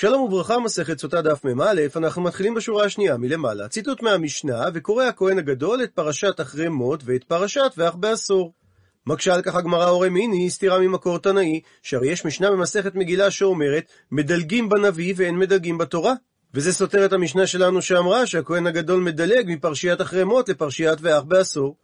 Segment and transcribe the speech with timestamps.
[0.00, 3.68] שלום וברכה, מסכת סוטה דף מ"א, אנחנו מתחילים בשורה השנייה מלמעלה.
[3.68, 8.52] ציטוט מהמשנה, וקורא הכהן הגדול את פרשת אחרי מות ואת פרשת ואח בעשור.
[9.06, 13.84] מקשה על כך הגמרא אורי מיני, סתירה ממקור תנאי, שהרי יש משנה במסכת מגילה שאומרת,
[14.12, 16.14] מדלגים בנביא ואין מדלגים בתורה.
[16.54, 21.76] וזה סותר את המשנה שלנו שאמרה שהכהן הגדול מדלג מפרשיית אחרי מות לפרשיית ואח בעשור.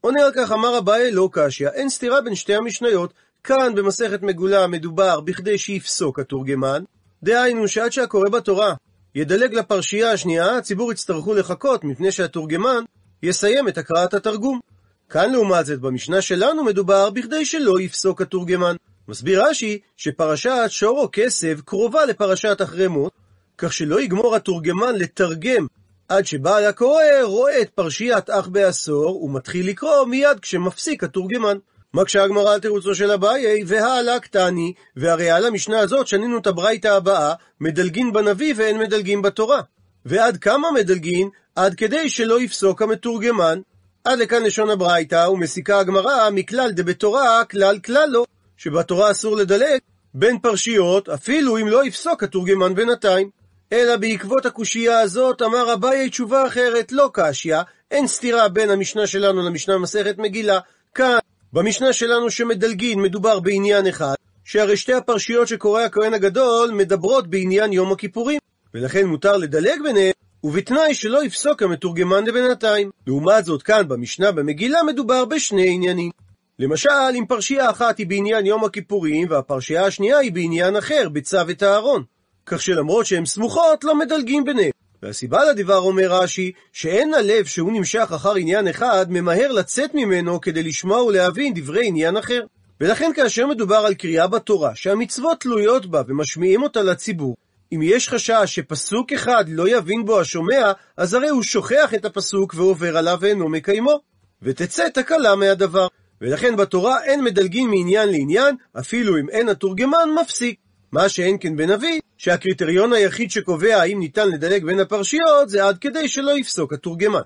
[0.00, 3.12] עונה על כך אמר אביי לא קשיא, אין סתירה בין שתי המשניות.
[3.44, 6.84] כאן במסכת מגולה מדובר בכדי שיפסוק התורגמן,
[7.24, 8.74] דהיינו שעד שהקורא בתורה
[9.14, 12.84] ידלג לפרשייה השנייה, הציבור יצטרכו לחכות מפני שהתורגמן
[13.22, 14.60] יסיים את הקראת התרגום.
[15.08, 18.76] כאן לעומת זאת במשנה שלנו מדובר בכדי שלא יפסוק התורגמן.
[19.08, 23.12] מסביר רש"י שפרשת שורו כסב קרובה לפרשת אחרי מות,
[23.58, 25.66] כך שלא יגמור התורגמן לתרגם
[26.08, 31.56] עד שבעל הקורא רואה את פרשיית אח בעשור ומתחיל לקרוא מיד כשמפסיק התורגמן.
[31.94, 36.88] מקשה הגמרא על תירוצו של אביי, והעלה קטני, והרי על המשנה הזאת שנינו את הברייתא
[36.88, 39.60] הבאה, מדלגין בנביא ואין מדלגין בתורה.
[40.06, 41.28] ועד כמה מדלגין?
[41.56, 43.60] עד כדי שלא יפסוק המתורגמן.
[44.04, 48.24] עד לכאן לשון הברייתא, ומסיקה הגמרא מכלל דבתורה כלל כלל לא,
[48.56, 49.78] שבתורה אסור לדלג
[50.14, 53.30] בין פרשיות, אפילו אם לא יפסוק התורגמן בינתיים.
[53.72, 57.56] אלא בעקבות הקושייה הזאת אמר אביי תשובה אחרת, לא קשיא,
[57.90, 60.58] אין סתירה בין המשנה שלנו למשנה מסכת מגילה.
[60.94, 61.18] כאן
[61.54, 67.92] במשנה שלנו שמדלגין מדובר בעניין אחד, שהרי שתי הפרשיות שקורא הכהן הגדול מדברות בעניין יום
[67.92, 68.40] הכיפורים,
[68.74, 70.12] ולכן מותר לדלג ביניהם,
[70.44, 72.90] ובתנאי שלא יפסוק המתורגמן לבינתיים.
[73.06, 76.10] לעומת זאת, כאן במשנה במגילה מדובר בשני עניינים.
[76.58, 81.62] למשל, אם פרשייה אחת היא בעניין יום הכיפורים, והפרשייה השנייה היא בעניין אחר, בצו את
[81.62, 82.02] הארון.
[82.46, 84.83] כך שלמרות שהן סמוכות, לא מדלגים ביניהם.
[85.04, 90.62] והסיבה לדבר אומר רש"י, שאין הלב שהוא נמשך אחר עניין אחד, ממהר לצאת ממנו כדי
[90.62, 92.40] לשמוע ולהבין דברי עניין אחר.
[92.80, 97.36] ולכן כאשר מדובר על קריאה בתורה, שהמצוות תלויות בה ומשמיעים אותה לציבור,
[97.72, 102.54] אם יש חשש שפסוק אחד לא יבין בו השומע, אז הרי הוא שוכח את הפסוק
[102.56, 104.00] ועובר עליו ואינו מקיימו.
[104.42, 105.86] ותצא תקלה מהדבר.
[106.20, 110.63] ולכן בתורה אין מדלגים מעניין לעניין, אפילו אם אין התורגמן מפסיק.
[110.94, 116.08] מה שאין כן בנביא, שהקריטריון היחיד שקובע האם ניתן לדלג בין הפרשיות, זה עד כדי
[116.08, 117.20] שלא יפסוק התורגמן.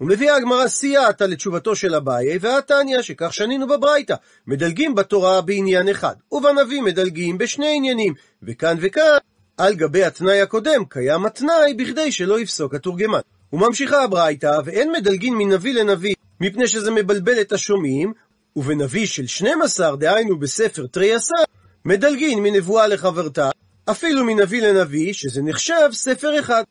[0.00, 4.14] ומביאה הגמרא סייעתא לתשובתו של אביי, והתניא, שכך שנינו בברייתא,
[4.46, 9.18] מדלגים בתורה בעניין אחד, ובנביא מדלגים בשני עניינים, וכאן וכאן,
[9.56, 13.20] על גבי התנאי הקודם, קיים התנאי בכדי שלא יפסוק התורגמן.
[13.52, 18.12] וממשיכה הברייתא, ואין מדלגין מנביא לנביא, מפני שזה מבלבל את השומעים,
[18.56, 21.34] ובנביא של 12, דהיינו בספר תרי עשר,
[21.84, 23.50] מדלגין מנבואה לחברתה,
[23.90, 26.62] אפילו מנביא לנביא, שזה נחשב ספר אחד.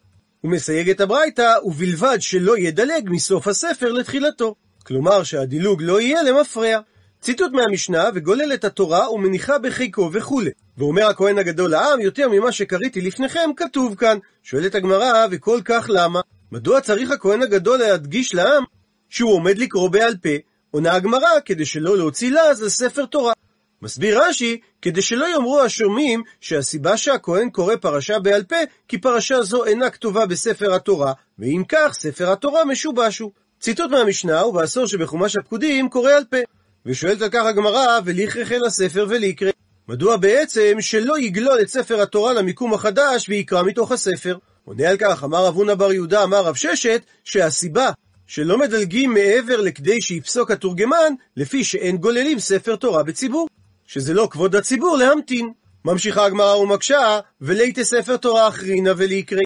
[0.41, 4.55] הוא מסייג את הברייתא, ובלבד שלא ידלג מסוף הספר לתחילתו.
[4.85, 6.79] כלומר שהדילוג לא יהיה למפרע.
[7.21, 10.49] ציטוט מהמשנה, וגולל את התורה ומניחה בחיקו וכולי.
[10.77, 14.17] ואומר הכהן הגדול לעם, יותר ממה שקראתי לפניכם, כתוב כאן.
[14.43, 16.21] שואלת הגמרא, וכל כך למה?
[16.51, 18.63] מדוע צריך הכהן הגדול להדגיש לעם
[19.09, 20.29] שהוא עומד לקרוא בעל פה?
[20.71, 23.33] עונה הגמרא, כדי שלא להוציא לעז לספר תורה.
[23.81, 28.55] מסביר רש"י, כדי שלא יאמרו השומעים שהסיבה שהכהן קורא פרשה בעל פה,
[28.87, 33.31] כי פרשה זו אינה כתובה בספר התורה, ואם כך, ספר התורה משובש הוא.
[33.59, 36.37] ציטוט מהמשנה, ובעשור שבחומש הפקודים קורא על פה.
[36.85, 39.51] ושואלת על כך הגמרא, ולכרך אל הספר וליקרא.
[39.87, 44.37] מדוע בעצם שלא יגלול את ספר התורה למיקום החדש ויקרא מתוך הספר?
[44.65, 47.91] עונה על כך, אמר רב הונא בר יהודה, אמר רב ששת, שהסיבה
[48.27, 53.47] שלא מדלגים מעבר לכדי שיפסוק התורגמן, לפי שאין גוללים ספר תורה בציבור.
[53.93, 55.51] שזה לא כבוד הציבור להמתין.
[55.85, 59.41] ממשיכה הגמרא ומקשה, וליתי ספר תורה אחרינה וליקרא.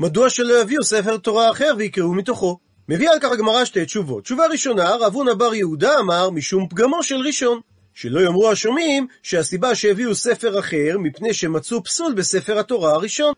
[0.00, 2.58] מדוע שלא יביאו ספר תורה אחר ויקראו מתוכו?
[2.88, 4.24] מביאה על כך הגמרא שתי תשובות.
[4.24, 7.60] תשובה ראשונה, רב הונא בר יהודה אמר, משום פגמו של ראשון.
[7.94, 13.32] שלא יאמרו השומעים שהסיבה שהביאו ספר אחר, מפני שמצאו פסול בספר התורה הראשון.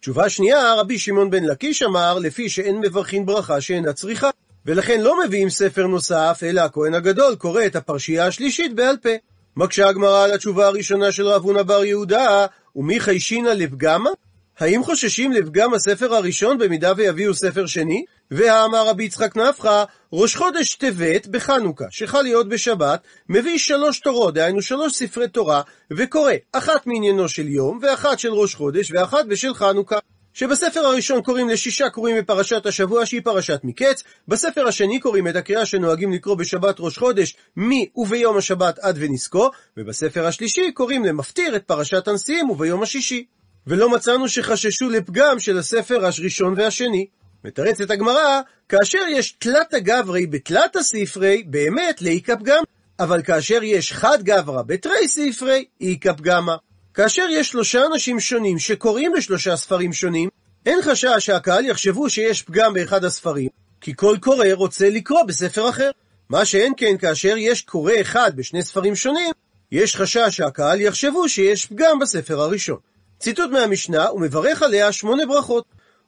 [0.00, 4.30] תשובה שנייה, רבי שמעון בן לקיש אמר, לפי שאין מברכין ברכה שאינה צריכה.
[4.66, 9.10] ולכן לא מביאים ספר נוסף, אלא הכהן הגדול קורא את הפרשייה השלישית בעל פה.
[9.56, 12.46] מקשה הגמרא על התשובה הראשונה של רב הונא בר יהודה,
[12.76, 14.10] ומי חיישינא לפגמה?
[14.58, 18.04] האם חוששים לפגם הספר הראשון במידה ויביאו ספר שני?
[18.30, 24.62] והאמר רבי יצחק נפחא, ראש חודש טבת בחנוכה, שחל להיות בשבת, מביא שלוש תורות, דהיינו
[24.62, 25.62] שלוש ספרי תורה,
[25.96, 29.98] וקורא אחת מעניינו של יום, ואחת של ראש חודש, ואחת בשל חנוכה.
[30.34, 35.66] שבספר הראשון קוראים לשישה קוראים בפרשת השבוע שהיא פרשת מקץ, בספר השני קוראים את הקריאה
[35.66, 41.64] שנוהגים לקרוא בשבת ראש חודש מי וביום השבת עד ונזקו, ובספר השלישי קוראים למפטיר את
[41.64, 43.24] פרשת הנשיאים וביום השישי.
[43.66, 47.06] ולא מצאנו שחששו לפגם של הספר הראשון והשני.
[47.44, 52.62] מתרצת הגמרא, כאשר יש תלת הגברי בתלת הספרי, באמת לאיכא פגם,
[52.98, 56.56] אבל כאשר יש חד גברא בתרי ספרי, איכא פגמה.
[56.94, 60.28] כאשר יש שלושה אנשים שונים שקוראים בשלושה ספרים שונים,
[60.66, 63.48] אין חשש שהקהל יחשבו שיש פגם באחד הספרים,
[63.80, 65.90] כי כל קורא רוצה לקרוא בספר אחר.
[66.28, 69.30] מה שאין כן כאשר יש קורא אחד בשני ספרים שונים,
[69.72, 72.78] יש חשש שהקהל יחשבו שיש פגם בספר הראשון.
[73.18, 75.64] ציטוט מהמשנה, הוא מברך עליה שמונה ברכות.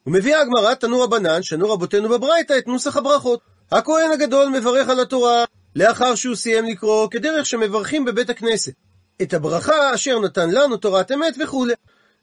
[0.07, 3.39] ומביאה הגמרא תנו רבנן, שנו רבותינו בברייתא את נוסח הברכות.
[3.71, 5.45] הכהן הגדול מברך על התורה
[5.75, 8.73] לאחר שהוא סיים לקרוא, כדרך שמברכים בבית הכנסת.
[9.21, 11.73] את הברכה אשר נתן לנו תורת אמת וכולי.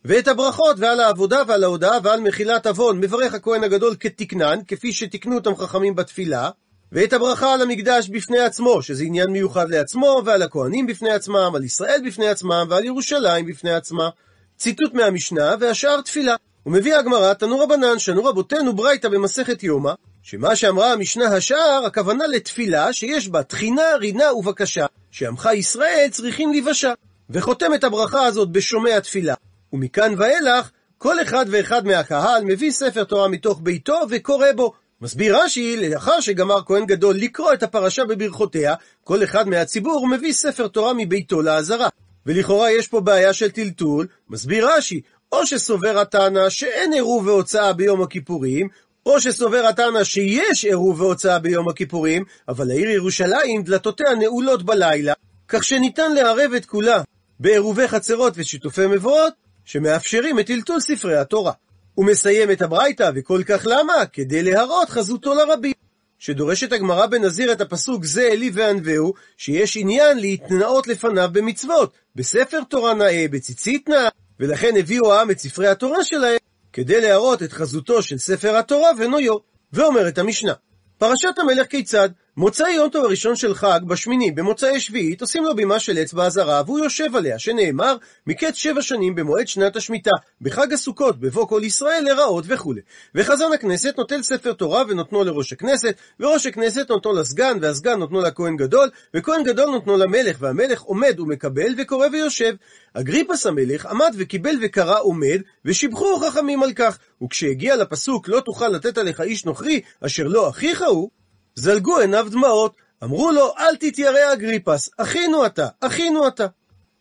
[0.04, 5.34] ואת הברכות ועל העבודה ועל ההודעה ועל מחילת עוון מברך הכהן הגדול כתקנן, כפי שתיקנו
[5.34, 6.50] אותם חכמים בתפילה,
[6.92, 11.64] ואת הברכה על המקדש בפני עצמו, שזה עניין מיוחד לעצמו, ועל הכהנים בפני עצמם, על
[11.64, 14.08] ישראל בפני עצמם, ועל ירושלים בפני עצמה.
[14.56, 16.36] ציטוט מהמשנה, והשאר תפילה.
[16.66, 19.92] ומביא הגמרא, תנו רבנן, שנו רבותינו ברייתא במסכת יומא,
[20.22, 26.92] שמה שאמרה המשנה השאר, הכוונה לתפילה שיש בה תחינה, רינה ובקשה, שעמך ישראל צריכים לבשה.
[27.30, 29.34] וחותם את הברכה הזאת בשומע תפילה.
[29.72, 34.72] ומכאן ואילך, כל אחד ואחד מהקהל מביא ספר תורה מתוך ביתו וקורא בו.
[35.00, 40.68] מסביר רש"י, לאחר שגמר כהן גדול לקרוא את הפרשה בברכותיה, כל אחד מהציבור מביא ספר
[40.68, 41.88] תורה מביתו לעזרה.
[42.26, 45.00] ולכאורה יש פה בעיה של טלטול, מסביר רש"י,
[45.32, 48.68] או שסובר התנא שאין עירוב והוצאה ביום הכיפורים,
[49.06, 55.12] או שסובר התנא שיש עירוב והוצאה ביום הכיפורים, אבל העיר ירושלים דלתותיה נעולות בלילה,
[55.48, 57.02] כך שניתן לערב את כולה
[57.40, 59.32] בעירובי חצרות ושיתופי מבואות,
[59.64, 61.52] שמאפשרים את טלטול ספרי התורה.
[61.94, 64.06] הוא מסיים את הברייתא, וכל כך למה?
[64.12, 65.72] כדי להראות חזותו לרבים.
[66.18, 72.94] שדורשת הגמרא בנזיר את הפסוק זה אלי וענווהו, שיש עניין להתנאות לפניו במצוות, בספר תורה
[72.94, 74.08] נאה, בציצית נאה,
[74.40, 76.38] ולכן הביאו העם את ספרי התורה שלהם,
[76.72, 79.36] כדי להראות את חזותו של ספר התורה ונויו.
[79.72, 80.52] ואומרת המשנה,
[80.98, 82.08] פרשת המלך כיצד?
[82.36, 86.62] מוצאי יום טוב הראשון של חג, בשמיני, במוצאי שביעית, עושים לו בימה של אצבע הזרה,
[86.66, 87.96] והוא יושב עליה, שנאמר,
[88.26, 92.74] מקץ שבע שנים במועד שנת השמיטה, בחג הסוכות, בבוא כל ישראל, לרעות וכו'.
[93.14, 98.56] וחזן הכנסת נוטל ספר תורה ונותנו לראש הכנסת, וראש הכנסת נותנו לסגן, והסגן נותנו לכהן
[98.56, 102.54] גדול, וכהן גדול נותנו למלך, והמלך עומד ומקבל, וקורא ויושב.
[102.94, 106.98] אגריפס המלך עמד וקיבל וקרא עומד, ושיבחו חכמים על כך.
[107.22, 111.10] וכשהגיע לפסוק לא תוכל לתת עליך איש נוכרי, אשר לא אחיך הוא,
[111.54, 116.46] זלגו עיניו דמעות, אמרו לו, אל תתיירא אגריפס, אחינו אתה, אחינו אתה.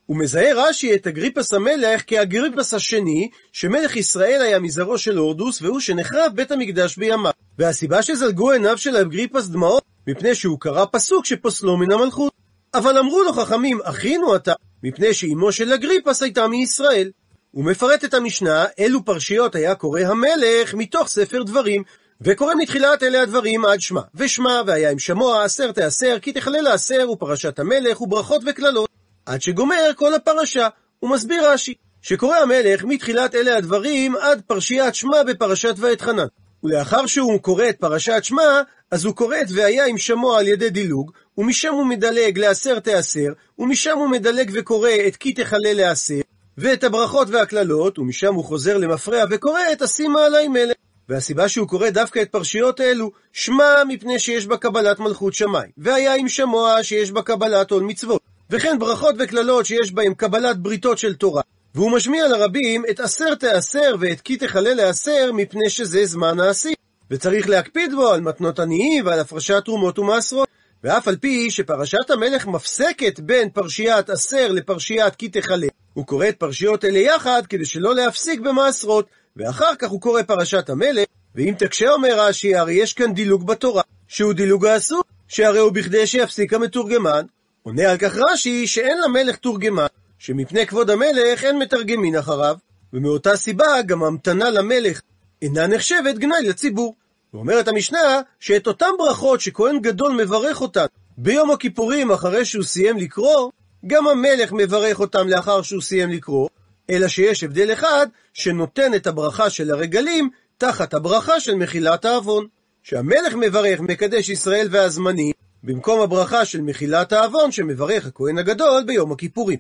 [0.06, 5.80] הוא מזהה רש"י את אגריפס המלך כאגריפס השני, שמלך ישראל היה מזרעו של הורדוס, והוא
[5.80, 7.32] שנחרב בית המקדש בימיו.
[7.60, 12.34] והסיבה שזלגו עיניו של אגריפס דמעות, מפני שהוא קרא פסוק שפוסלו מן המלכות.
[12.74, 14.54] אבל אמרו לו חכמים, אחינו אתה,
[14.84, 17.12] מפני שאימו של אגריפס הייתה מישראל.
[17.52, 21.84] הוא מפרט את המשנה, אילו פרשיות היה קורא המלך מתוך ספר דברים,
[22.24, 24.02] וקורא מתחילת אלה הדברים עד שמע.
[24.16, 28.90] ושמע, והיה עם שמוע, עשר תעשר, כי תכלה לעשר, ופרשת המלך, וברכות וקללות.
[29.26, 30.68] עד שגומר כל הפרשה.
[31.00, 36.26] הוא מסביר רש"י, שקורא המלך מתחילת אלה הדברים עד פרשיית שמע בפרשת ואתחנן.
[36.64, 40.70] ולאחר שהוא קורא את פרשת שמע, אז הוא קורא את והיה עם שמוע על ידי
[40.70, 46.22] דילוג, ומשם הוא מדלג לעשר תעשר, ומשם הוא מדלג וקורא את כי תכלה לעשר,
[46.58, 50.81] ואת הברכות והקללות, ומשם הוא חוזר למפרע וקורא את אשימה עלי מלך.
[51.12, 56.16] והסיבה שהוא קורא דווקא את פרשיות אלו, שמע מפני שיש בה קבלת מלכות שמיים, והיה
[56.16, 61.14] עם שמוע שיש בה קבלת עול מצוות, וכן ברכות וקללות שיש בהם קבלת בריתות של
[61.14, 61.42] תורה.
[61.76, 66.74] והוא משמיע לרבים את עשר תעשר ואת כי תכלה לעשר מפני שזה זמן העשי.
[67.12, 70.48] וצריך להקפיד בו על מתנות עניים ועל הפרשת תרומות ומעשרות.
[70.84, 76.38] ואף על פי שפרשת המלך מפסקת בין פרשיית עשר לפרשיית כי תכלה, הוא קורא את
[76.38, 79.06] פרשיות אלה יחד כדי שלא להפסיק במעשרות,
[79.38, 83.82] ואחר כך הוא קורא פרשת המלך, ואם תקשה אומר רש"י, הרי יש כאן דילוג בתורה,
[84.08, 87.26] שהוא דילוג האסור, שהרי הוא בכדי שיפסיק המתורגמן.
[87.64, 89.86] עונה על כך רש"י שאין למלך תורגמן,
[90.20, 92.56] שמפני כבוד המלך אין מתרגמין אחריו,
[92.94, 95.02] ומאותה סיבה גם המתנה למלך
[95.42, 96.96] אינה נחשבת גנאי לציבור.
[97.34, 100.86] ואומרת המשנה שאת אותן ברכות שכהן גדול מברך אותן
[101.18, 103.52] ביום הכיפורים אחרי שהוא סיים לקרוא,
[103.88, 106.50] גם המלך מברך אותם לאחר שהוא סיים לקרוא,
[106.90, 112.48] אלא שיש הבדל אחד, שנותן את הברכה של הרגלים תחת הברכה של מחילת העוון.
[112.84, 115.32] שהמלך מברך מקדש ישראל והזמנים,
[115.64, 119.58] במקום הברכה של מחילת העוון שמברך הכהן הגדול ביום הכיפורים.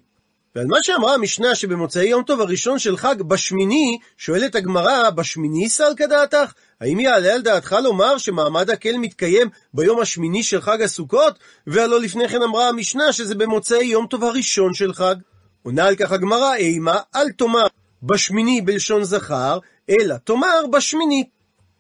[0.56, 6.06] ועל מה שאמרה המשנה שבמוצאי יום טוב הראשון של חג בשמיני, שואלת הגמרא, בשמיני סלקא
[6.06, 6.54] דעתך?
[6.82, 11.40] האם יעלה על דעתך לומר שמעמד הקל מתקיים ביום השמיני של חג הסוכות?
[11.68, 15.16] והלא לפני כן אמרה המשנה שזה במוצאי יום טוב הראשון של חג.
[15.64, 17.68] עונה על כך הגמרא, אימה, אל תאמר
[18.04, 21.28] בשמיני בלשון זכר, אלא תאמר בשמינית.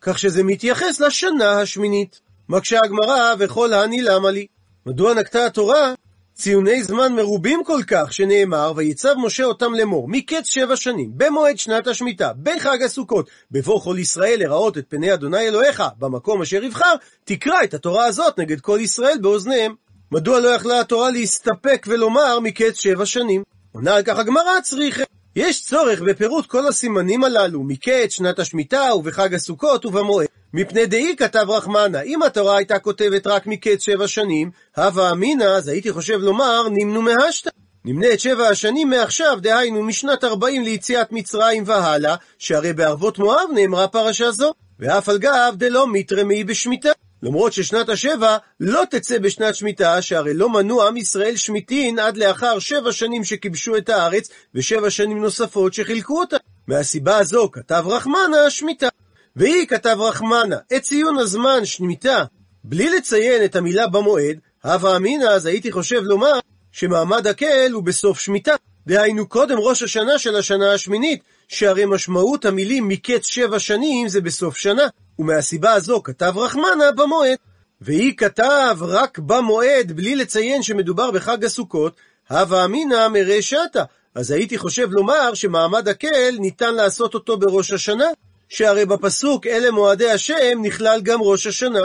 [0.02, 2.20] כך שזה מתייחס לשנה השמינית.
[2.50, 4.48] מקשה הגמרא, וכל הני למה לי?
[4.86, 5.94] מדוע נקטה התורה
[6.34, 11.88] ציוני זמן מרובים כל כך, שנאמר, ויצב משה אותם לאמור, מקץ שבע שנים, במועד שנת
[11.88, 17.64] השמיטה, בחג הסוכות, בבוא כל ישראל לראות את פני אדוני אלוהיך, במקום אשר יבחר, תקרא
[17.64, 19.74] את התורה הזאת נגד כל ישראל באוזניהם.
[20.12, 23.44] מדוע לא יכלה התורה להסתפק ולומר מקץ שבע שנים?
[23.72, 25.04] עונה על כך הגמרא צריכה.
[25.36, 30.28] יש צורך בפירוט כל הסימנים הללו, מקץ שנת השמיטה ובחג הסוכות ובמועד.
[30.54, 35.68] מפני דאי כתב רחמנה, אם התורה הייתה כותבת רק מקץ שבע שנים, הווה אמינא, אז
[35.68, 37.50] הייתי חושב לומר, נמנו מהשתא.
[37.86, 43.88] נמנה את שבע השנים מעכשיו, דהיינו משנת ארבעים ליציאת מצרים והלאה, שהרי בערבות מואב נאמרה
[43.88, 46.92] פרשה זו, ואף על גב דלא מתרמי בשמיטה.
[47.24, 52.60] למרות ששנת השבע לא תצא בשנת שמיטה, שהרי לא מנוע עם ישראל שמיטין עד לאחר
[52.60, 56.38] שבע שנים שכיבשו את הארץ, ושבע שנים נוספות שחילקו אותה.
[56.68, 58.88] מהסיבה הזו כתב רחמנה שמיטה.
[59.36, 62.24] והיא כתב רחמנה את ציון הזמן שמיטה,
[62.64, 66.40] בלי לציין את המילה במועד, הווה אמינא, אז הייתי חושב לומר
[66.72, 68.56] שמעמד הקהל הוא בסוף שמיטה.
[68.88, 74.58] דהיינו קודם ראש השנה של השנה השמינית, שהרי משמעות המילים מקץ שבע שנים זה בסוף
[74.58, 74.88] שנה,
[75.20, 77.38] ומהסיבה הזו כתב רחמנה במועד.
[77.82, 81.96] והיא כתב רק במועד, בלי לציין שמדובר בחג הסוכות,
[82.30, 83.84] הווה אמינא מרשתא.
[84.16, 88.08] אז הייתי חושב לומר שמעמד הקהל ניתן לעשות אותו בראש השנה,
[88.50, 91.82] שהרי בפסוק אלה מועדי השם נכלל גם ראש השנה,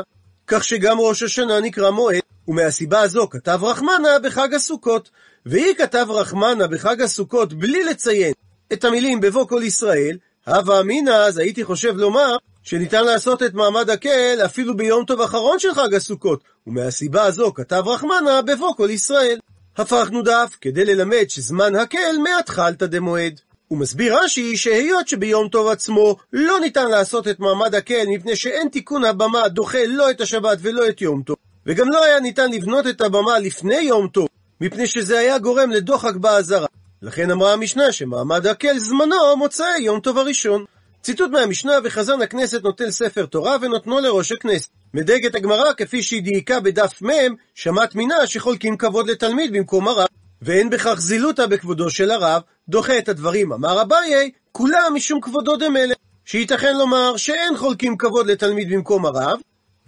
[0.46, 5.10] כך שגם ראש השנה נקרא מועד, ומהסיבה הזו כתב רחמנה בחג הסוכות.
[5.46, 8.32] והיא כתב רחמנה בחג הסוכות בלי לציין
[8.72, 13.90] את המילים בבוא כל ישראל, הווה אמינא, אז הייתי חושב לומר שניתן לעשות את מעמד
[13.90, 19.38] הקהל אפילו ביום טוב אחרון של חג הסוכות, ומהסיבה הזו כתב רחמנה בבוא כל ישראל.
[19.76, 23.40] הפכנו דף כדי ללמד שזמן הקהל מהתחלתא דמועד.
[23.68, 28.68] הוא מסביר רש"י שהיות שביום טוב עצמו לא ניתן לעשות את מעמד הקהל מפני שאין
[28.68, 32.86] תיקון הבמה דוחה לא את השבת ולא את יום טוב, וגם לא היה ניתן לבנות
[32.86, 34.28] את הבמה לפני יום טוב,
[34.60, 36.66] מפני שזה היה גורם לדוחק באזהרה.
[37.02, 40.64] לכן אמרה המשנה שמעמד הקהל זמנו מוצאי יום טוב הראשון.
[41.02, 44.68] ציטוט מהמשנה וחזן הכנסת נוטל ספר תורה ונותנו לראש הכנסת.
[44.94, 50.06] מדגת הגמרא כפי שהיא דייקה בדף מ', שמעת מינה שחולקים כבוד לתלמיד במקום הרב.
[50.42, 55.96] ואין בכך זילותא בכבודו של הרב, דוחה את הדברים, אמר אביי, כולם משום כבודו דמלך,
[56.24, 59.38] שייתכן לומר שאין חולקים כבוד לתלמיד במקום הרב,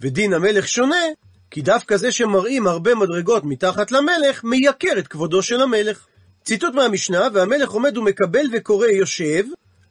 [0.01, 1.05] ודין המלך שונה,
[1.51, 6.05] כי דווקא זה שמראים הרבה מדרגות מתחת למלך, מייקר את כבודו של המלך.
[6.43, 9.43] ציטוט מהמשנה, והמלך עומד ומקבל וקורא יושב,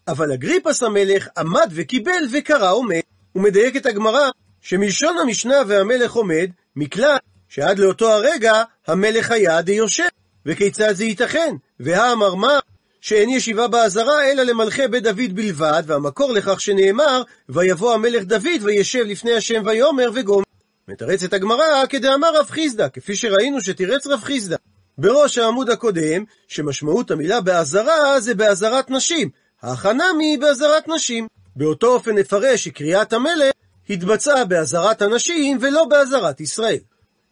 [0.09, 3.01] אבל אגריפס המלך עמד וקיבל וקרא עומד.
[3.33, 7.17] הוא מדייק את הגמרא, שמלשון המשנה והמלך עומד, מכלל
[7.49, 10.05] שעד לאותו הרגע המלך היה דיושב.
[10.47, 11.55] וכיצד זה ייתכן?
[11.81, 12.59] והאמר מה?
[13.01, 19.05] שאין ישיבה באזהרה אלא למלכי בית דוד בלבד, והמקור לכך שנאמר, ויבוא המלך דוד וישב
[19.07, 20.43] לפני השם ויאמר וגומר.
[20.89, 24.57] מתרצת הגמרא כדאמר רב חיסדא, כפי שראינו שתירץ רב חיסדא.
[24.99, 29.31] בראש העמוד הקודם, שמשמעות המילה באזהרה זה באזהרת נשים,
[29.63, 31.27] החנמי באזהרת נשים.
[31.57, 33.53] באותו אופן נפרש שקריאת המלך
[33.91, 36.79] התבצעה באזהרת הנשים ולא באזהרת ישראל.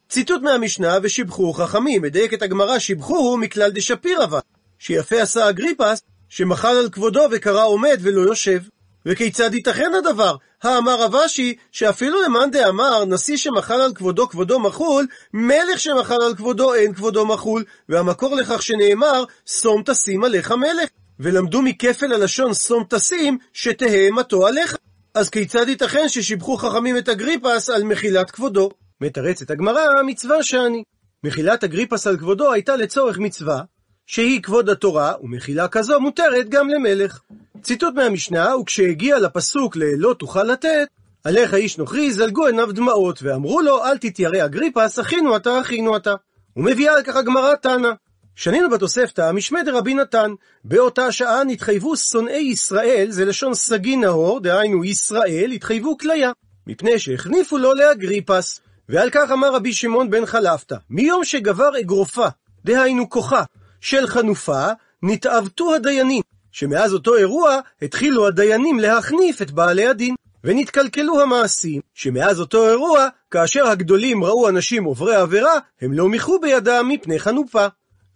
[0.08, 4.38] ציטוט מהמשנה ושיבחו חכמים, מדייק את הגמרא שיבחו מכלל דשפיר אבל,
[4.78, 8.62] שיפה עשה אגריפס, שמחל על כבודו וקרא עומד ולא יושב.
[9.06, 10.36] וכיצד ייתכן הדבר?
[10.62, 16.34] האמר רב אשי, שאפילו למאן דאמר, נשיא שמחל על כבודו כבודו מחול, מלך שמחל על
[16.34, 20.88] כבודו אין כבודו מחול, והמקור לכך שנאמר, שום תשים עליך מלך.
[21.20, 24.76] ולמדו מכפל הלשון שום תשים, שתהא מטו עליך.
[25.14, 28.70] אז כיצד ייתכן ששיבחו חכמים את אגריפס על מחילת כבודו?
[29.00, 30.82] מתרצת הגמרא, מצווה שאני.
[31.24, 33.62] מחילת אגריפס על כבודו הייתה לצורך מצווה,
[34.06, 37.20] שהיא כבוד התורה, ומחילה כזו מותרת גם למלך.
[37.62, 40.88] ציטוט מהמשנה, וכשהגיע לפסוק ל"לא תוכל לתת",
[41.24, 46.14] עליך איש נוכרי זלגו עיניו דמעות, ואמרו לו, אל תתיירא אגריפס, אחינו אתה, אחינו אתה.
[46.56, 47.88] ומביאה על כך הגמרא תנא.
[48.34, 50.30] שנינו בתוספתא, משמי דרבי נתן,
[50.64, 56.32] באותה שעה נתחייבו שונאי ישראל, זה לשון סגי נאור, דהיינו ישראל, התחייבו כליה,
[56.66, 58.60] מפני שהחניפו לו לאגריפס.
[58.88, 62.26] ועל כך אמר רבי שמעון בן חלפתא, מיום שגבר אגרופה,
[62.64, 63.42] דהיינו כוחה,
[63.86, 64.66] של חנופה,
[65.02, 70.14] נתעוותו הדיינים, שמאז אותו אירוע התחילו הדיינים להחניף את בעלי הדין.
[70.44, 76.86] ונתקלקלו המעשים, שמאז אותו אירוע, כאשר הגדולים ראו אנשים עוברי עבירה, הם לא מיחו בידם
[76.88, 77.66] מפני חנופה.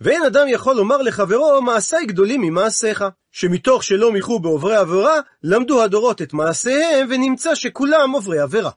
[0.01, 3.05] ואין אדם יכול לומר לחברו, מעשיי גדולים ממעשיך.
[3.33, 8.71] שמתוך שלא מיחו בעוברי עבירה, למדו הדורות את מעשיהם, ונמצא שכולם עוברי עבירה.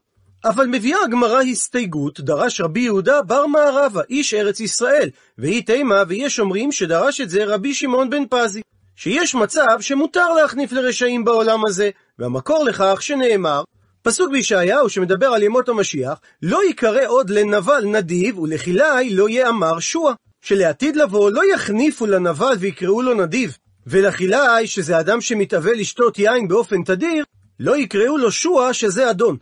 [0.46, 6.40] אבל מביאה הגמרא הסתייגות, דרש רבי יהודה בר מערבה, איש ארץ ישראל, והיא תימה, ויש
[6.40, 8.62] אומרים שדרש את זה רבי שמעון בן פזי.
[8.96, 13.64] שיש מצב שמותר להחניף לרשעים בעולם הזה, והמקור לכך שנאמר,
[14.02, 20.14] פסוק בישעיהו שמדבר על ימות המשיח, לא ייקרא עוד לנבל נדיב ולכלאי לא יאמר שוע.
[20.42, 23.58] שלעתיד לבוא לא יחניפו לנבל ויקראו לו נדיב,
[23.88, 27.24] ולחילאי, שזה אדם שמתאווה לשתות יין באופן תדיר,
[27.60, 29.38] לא יקראו לו שועה שזה אדון.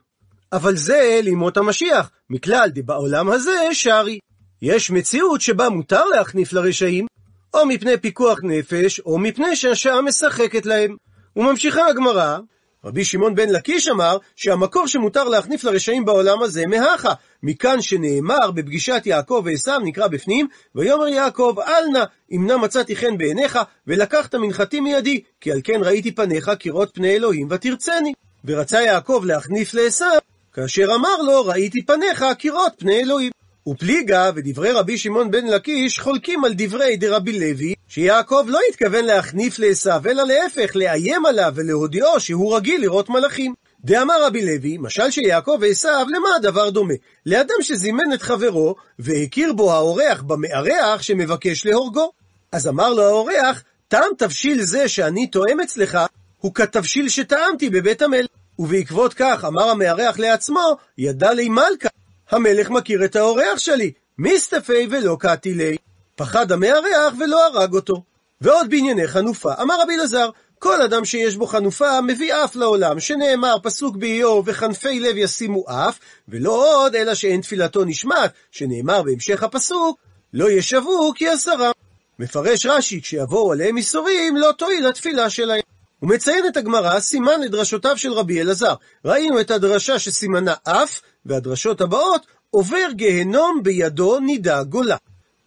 [0.54, 4.20] אבל זה לימות המשיח, מכלל דבעולם הזה שרי.
[4.62, 7.08] יש מציאות שבה מותר להחניף לרשעים,
[7.54, 10.96] או מפני פיקוח נפש, או מפני שהשעה משחקת להם.
[11.36, 12.38] וממשיכה הגמרא,
[12.86, 19.02] רבי שמעון בן לקיש אמר שהמקור שמותר להחניף לרשעים בעולם הזה מהכה, מכאן שנאמר בפגישת
[19.06, 24.80] יעקב ועשו נקרא בפנים, ויאמר יעקב אל נא אם נא מצאתי חן בעיניך ולקחת מנחתי
[24.80, 28.14] מידי, כי על כן ראיתי פניך כראות פני אלוהים ותרצני.
[28.46, 30.06] ורצה יעקב להחניף לעשו,
[30.54, 33.32] כאשר אמר לו ראיתי פניך כראות פני אלוהים.
[33.68, 39.60] ופליגה ודברי רבי שמעון בן לקיש חולקים על דברי דרבי לוי, שיעקב לא התכוון להחניף
[39.60, 43.54] לעשו, אלא להפך, לאיים עליו ולהודיעו שהוא רגיל לראות מלאכים.
[43.86, 46.94] דאמר רבי לוי, משל שיעקב ועשו, למה הדבר דומה?
[47.26, 52.12] לאדם שזימן את חברו, והכיר בו האורח במארח שמבקש להורגו.
[52.52, 55.98] אז אמר לו האורח, טעם תבשיל זה שאני תואם אצלך,
[56.38, 58.41] הוא כתבשיל שטעמתי בבית המלך.
[58.62, 61.90] ובעקבות כך אמר המארח לעצמו, ידע לי מלכה,
[62.30, 65.78] המלך מכיר את האורח שלי, מסתפי ולא קטילי.
[66.16, 68.04] פחד המארח ולא הרג אותו.
[68.42, 73.56] ועוד בענייני חנופה, אמר רבי אלעזר, כל אדם שיש בו חנופה מביא אף לעולם, שנאמר
[73.64, 76.00] פסוק באיוב וחנפי לב ישימו אף,
[76.30, 79.98] ולא עוד אלא שאין תפילתו נשמעת, שנאמר בהמשך הפסוק,
[80.34, 81.72] לא ישבו כי עשרה.
[82.20, 85.71] מפרש רש"י, כשיבואו עליהם ייסורים, לא תועיל התפילה שלהם.
[86.02, 88.74] ומציינת הגמרא סימן לדרשותיו של רבי אלעזר.
[89.06, 94.96] ראינו את הדרשה שסימנה אף, והדרשות הבאות, עובר גהנום בידו נידה גולה.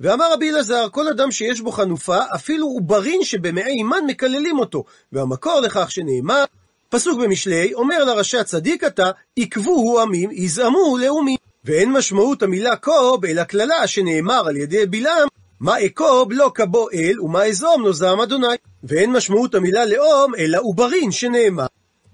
[0.01, 4.85] ואמר רבי אלעזר, כל אדם שיש בו חנופה, אפילו עוברין שבמעי אימן מקללים אותו.
[5.13, 6.45] והמקור לכך שנאמר,
[6.89, 11.37] פסוק במשלי, אומר לרשע צדיק אתה, עקבוהו עמים, יזעמו לאומים.
[11.65, 15.29] ואין משמעות המילה קוב, אלא קללה שנאמר על ידי בלעם,
[15.61, 18.47] מה אקוב לא כבו אל, ומה אזום נוזם אדוני.
[18.85, 21.67] ואין משמעות המילה לאום, אלא עוברין שנאמר.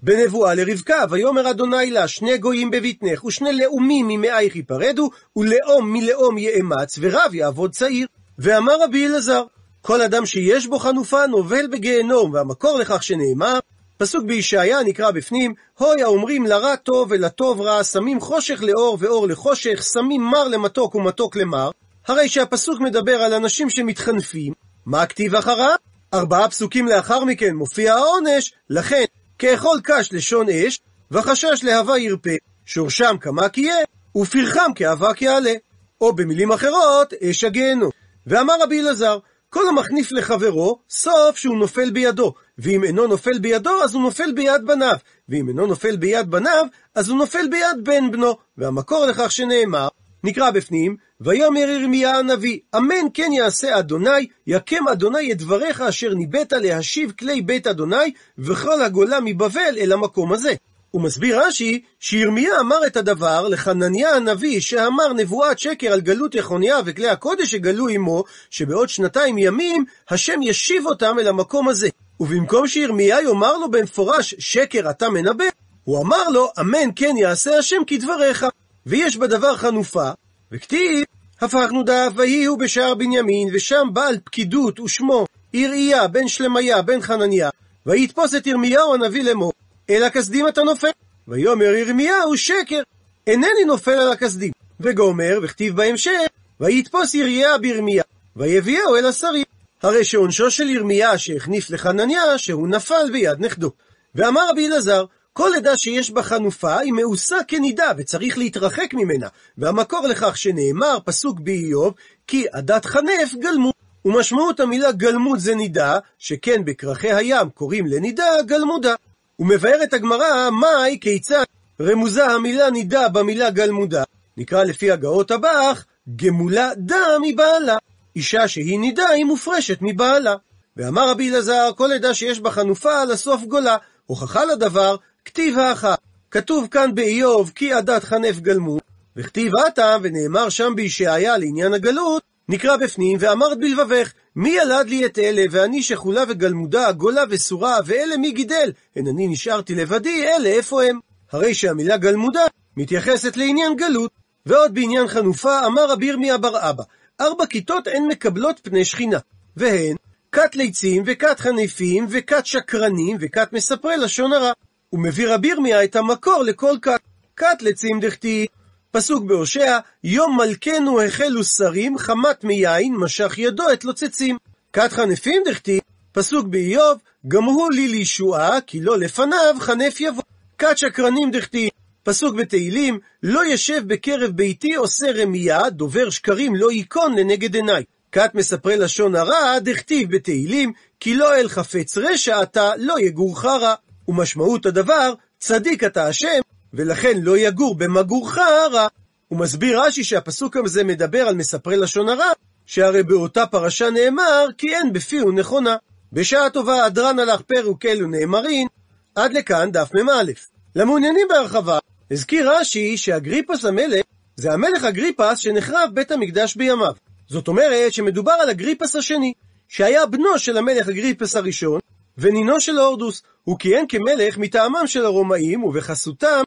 [0.03, 6.99] בנבואה לרבקה, ויאמר אדוני לה, שני גויים בבטנך, ושני לאומים ממאייך ייפרדו, ולאום מלאום יאמץ,
[7.01, 8.07] ורב יעבוד צעיר.
[8.39, 9.43] ואמר רבי אלעזר,
[9.81, 13.59] כל אדם שיש בו חנופה נובל בגיהנום, והמקור לכך שנאמר,
[13.97, 19.83] פסוק בישעיה נקרא בפנים, הוי האומרים לרע טוב ולטוב רע, שמים חושך לאור ואור לחושך,
[19.93, 21.69] שמים מר למתוק ומתוק למר,
[22.07, 24.53] הרי שהפסוק מדבר על אנשים שמתחנפים,
[24.85, 25.75] מה כתיב אחריו?
[26.13, 29.03] ארבעה פסוקים לאחר מכן מופיע העונש, לכן
[29.39, 30.79] כאכול קש לשון אש,
[31.11, 32.35] וחשש להבה ירפה,
[32.65, 33.75] שורשם כמק יהיה,
[34.17, 35.53] ופרחם כאבק יעלה.
[36.01, 37.89] או במילים אחרות, אש הגיהנום.
[38.27, 39.17] ואמר רבי אלעזר,
[39.49, 44.65] כל המחניף לחברו, סוף שהוא נופל בידו, ואם אינו נופל בידו, אז הוא נופל ביד
[44.65, 44.95] בניו,
[45.29, 49.87] ואם אינו נופל ביד בניו, אז הוא נופל ביד בן בנו, והמקור לכך שנאמר,
[50.23, 56.53] נקרא בפנים, ויאמר ירמיה הנביא, אמן כן יעשה אדוני, יקם אדוני את דבריך אשר ניבאת
[56.53, 60.53] להשיב כלי בית אדוני, וכל הגולה מבבל אל המקום הזה.
[60.91, 66.79] הוא מסביר רש"י, שירמיה אמר את הדבר לחנניה הנביא, שאמר נבואת שקר על גלות יחוניה
[66.85, 71.89] וכלי הקודש שגלו עמו, שבעוד שנתיים ימים, השם ישיב אותם אל המקום הזה.
[72.19, 75.45] ובמקום שירמיה יאמר לו במפורש, שקר אתה מנבא,
[75.83, 78.45] הוא אמר לו, אמן כן יעשה השם כדבריך.
[78.85, 80.11] ויש בדבר חנופה,
[80.51, 81.05] וכתיב,
[81.41, 87.49] הפכנו דף, ויהי הוא בשער בנימין, ושם בעל פקידות ושמו יראיה בן שלמיה בן חנניה,
[87.85, 89.53] ויתפוס את ירמיהו הנביא לאמור,
[89.89, 90.87] אל הכסדים אתה נופל.
[91.27, 92.81] ויאמר ירמיהו שקר,
[93.27, 94.51] אינני נופל על הכסדים.
[94.81, 96.21] וגומר, וכתיב בהמשך,
[96.59, 98.03] ויתפוס יריה בירמיה,
[98.35, 99.45] ויביאהו אל השרים.
[99.83, 103.71] הרי שעונשו של ירמיה שהחניף לחנניה, שהוא נפל ביד נכדו.
[104.15, 110.07] ואמר רבי אלעזר, כל עדה שיש בה חנופה היא מאוסה כנידה וצריך להתרחק ממנה, והמקור
[110.07, 111.93] לכך שנאמר, פסוק באיוב,
[112.27, 113.75] כי עדת חנף גלמות.
[114.05, 118.95] ומשמעות המילה גלמות זה נידה, שכן בכרכי הים קוראים לנידה גלמודה.
[119.39, 121.43] ומבארת הגמרא, מהי כיצד
[121.81, 124.03] רמוזה המילה נידה במילה גלמודה.
[124.37, 127.77] נקרא לפי הגאות הבח, גמולה דם מבעלה.
[128.15, 130.35] אישה שהיא נידה היא מופרשת מבעלה.
[130.77, 133.77] ואמר רבי אלעזר, כל עדה שיש בה חנופה, לסוף גולה.
[134.05, 135.93] הוכחה לדבר, כתיב האחר.
[136.31, 138.81] כתוב כאן באיוב כי עדת חנף גלמות,
[139.15, 145.19] וכתיב עתה, ונאמר שם בישעיה לעניין הגלות, נקרא בפנים, ואמרת בלבבך, מי ילד לי את
[145.19, 148.71] אלה, ואני שכולה וגלמודה, גולה וסורה, ואלה מי גידל?
[148.95, 150.99] הן אני נשארתי לבדי, אלה איפה הם?
[151.31, 152.41] הרי שהמילה גלמודה
[152.77, 154.11] מתייחסת לעניין גלות.
[154.45, 156.83] ועוד בעניין חנופה, אמר רבי ירמיה בר אבא,
[157.21, 159.17] ארבע כיתות הן מקבלות פני שכינה,
[159.57, 159.95] והן
[160.31, 164.51] כת ליצים, וכת חניפים, וכת שקרנים, וכת מספרי לשון הרע.
[164.91, 166.99] הוא מביא רבי ירמיה את המקור לכל כת.
[167.35, 168.47] כת לצים דכתיב,
[168.91, 174.37] פסוק בהושע, יום מלכנו החלו שרים, חמת מיין, משך ידו את לוצצים.
[174.73, 175.79] כת חנפים דכתיב,
[176.11, 180.23] פסוק באיוב, גמרו לי לישועה, כי לא לפניו חנף יבוא.
[180.57, 181.69] כת שקרנים דכתיב,
[182.03, 187.83] פסוק בתהילים, לא ישב בקרב ביתי עושה רמייה, דובר שקרים לא ייכון לנגד עיניי.
[188.11, 193.75] כת מספרי לשון הרע, דכתיב בתהילים, כי לא אל חפץ רשע אתה, לא יגורך רע.
[194.07, 196.39] ומשמעות הדבר, צדיק אתה השם,
[196.73, 198.37] ולכן לא יגור במגורך
[198.71, 198.87] רע.
[199.27, 202.31] הוא מסביר רש"י שהפסוק הזה מדבר על מספרי לשון הרע,
[202.65, 205.75] שהרי באותה פרשה נאמר, כי אין בפיהו נכונה.
[206.13, 208.67] בשעה טובה הדרן הלך פרוק אלו נאמרין,
[209.15, 210.31] עד לכאן דף מ"א.
[210.75, 211.79] למעוניינים בהרחבה,
[212.11, 216.93] הזכיר רש"י שאגריפס המלך זה המלך אגריפס שנחרב בית המקדש בימיו.
[217.27, 219.33] זאת אומרת שמדובר על אגריפס השני,
[219.67, 221.79] שהיה בנו של המלך אגריפס הראשון,
[222.17, 223.21] ונינו של הורדוס.
[223.43, 226.43] הוא כיהן כמלך מטעמם של הרומאים, ובחסותם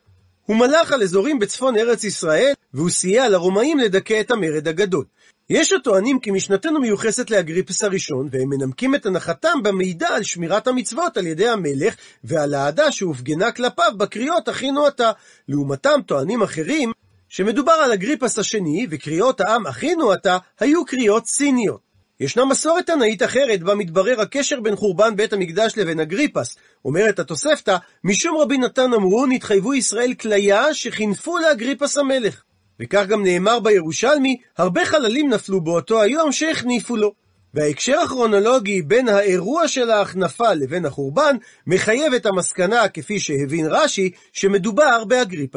[0.46, 5.04] הוא מלך על אזורים בצפון ארץ ישראל, והוא סייע לרומאים לדכא את המרד הגדול.
[5.50, 11.16] יש הטוענים כי משנתנו מיוחסת לאגריפס הראשון, והם מנמקים את הנחתם במידע על שמירת המצוות
[11.16, 15.10] על ידי המלך, ועל האהדה שהופגנה כלפיו בקריאות אחינו אתה.
[15.48, 16.92] לעומתם טוענים אחרים,
[17.28, 21.83] שמדובר על אגריפס השני, וקריאות העם אחינו אתה, היו קריאות סיניות.
[22.20, 26.56] ישנה מסורת תנאית אחרת בה מתברר הקשר בין חורבן בית המקדש לבין אגריפס.
[26.84, 32.42] אומרת התוספתא, משום רבי נתן אמרו, נתחייבו ישראל כליה שחינפו לאגריפס המלך.
[32.80, 37.12] וכך גם נאמר בירושלמי, הרבה חללים נפלו באותו היום שהחניפו לו.
[37.54, 45.04] וההקשר הכרונולוגי בין האירוע של ההחנפה לבין החורבן, מחייב את המסקנה, כפי שהבין רש"י, שמדובר
[45.04, 45.52] באגריפס